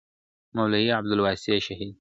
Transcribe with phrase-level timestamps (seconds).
[0.55, 1.89] مولوي عبدالواسیع شهید